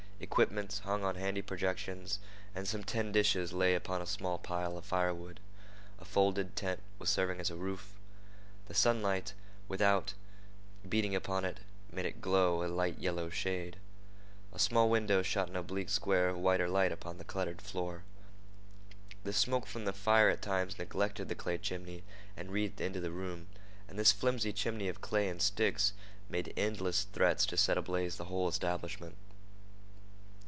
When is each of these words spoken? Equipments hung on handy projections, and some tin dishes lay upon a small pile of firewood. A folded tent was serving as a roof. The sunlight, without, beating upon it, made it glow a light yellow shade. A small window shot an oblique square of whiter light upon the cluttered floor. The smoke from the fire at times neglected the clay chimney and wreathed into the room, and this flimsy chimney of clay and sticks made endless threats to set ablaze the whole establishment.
Equipments 0.23 0.79
hung 0.79 1.03
on 1.03 1.15
handy 1.15 1.41
projections, 1.41 2.19
and 2.53 2.67
some 2.67 2.83
tin 2.83 3.11
dishes 3.11 3.53
lay 3.53 3.73
upon 3.73 4.03
a 4.03 4.07
small 4.07 4.37
pile 4.37 4.77
of 4.77 4.85
firewood. 4.85 5.39
A 5.97 6.05
folded 6.05 6.55
tent 6.55 6.79
was 6.99 7.09
serving 7.09 7.39
as 7.39 7.49
a 7.49 7.55
roof. 7.55 7.99
The 8.67 8.75
sunlight, 8.75 9.33
without, 9.67 10.13
beating 10.87 11.15
upon 11.15 11.43
it, 11.43 11.61
made 11.91 12.05
it 12.05 12.21
glow 12.21 12.63
a 12.63 12.69
light 12.69 12.99
yellow 12.99 13.31
shade. 13.31 13.77
A 14.53 14.59
small 14.59 14.91
window 14.91 15.23
shot 15.23 15.49
an 15.49 15.55
oblique 15.55 15.89
square 15.89 16.29
of 16.29 16.37
whiter 16.37 16.69
light 16.69 16.91
upon 16.91 17.17
the 17.17 17.25
cluttered 17.25 17.61
floor. 17.61 18.03
The 19.23 19.33
smoke 19.33 19.65
from 19.65 19.85
the 19.85 19.91
fire 19.91 20.29
at 20.29 20.43
times 20.43 20.77
neglected 20.77 21.29
the 21.29 21.35
clay 21.35 21.57
chimney 21.57 22.03
and 22.37 22.51
wreathed 22.51 22.79
into 22.79 23.01
the 23.01 23.11
room, 23.11 23.47
and 23.87 23.97
this 23.97 24.11
flimsy 24.11 24.53
chimney 24.53 24.87
of 24.87 25.01
clay 25.01 25.27
and 25.27 25.41
sticks 25.41 25.93
made 26.29 26.53
endless 26.55 27.05
threats 27.05 27.43
to 27.47 27.57
set 27.57 27.77
ablaze 27.77 28.17
the 28.17 28.25
whole 28.25 28.47
establishment. 28.47 29.15